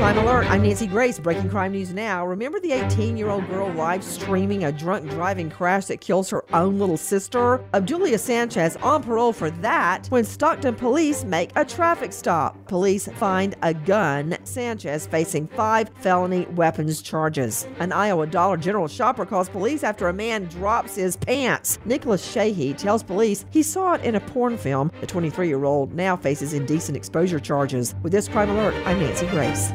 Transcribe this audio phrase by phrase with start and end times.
[0.00, 0.50] Crime Alert.
[0.50, 2.26] I'm Nancy Grace, breaking crime news now.
[2.26, 6.42] Remember the 18 year old girl live streaming a drunk driving crash that kills her
[6.54, 7.62] own little sister?
[7.74, 12.56] Obdulia Sanchez on parole for that when Stockton police make a traffic stop.
[12.66, 14.38] Police find a gun.
[14.44, 17.68] Sanchez facing five felony weapons charges.
[17.78, 21.78] An Iowa Dollar General shopper calls police after a man drops his pants.
[21.84, 24.90] Nicholas Shahey tells police he saw it in a porn film.
[25.02, 27.94] The 23 year old now faces indecent exposure charges.
[28.02, 29.74] With this crime alert, I'm Nancy Grace.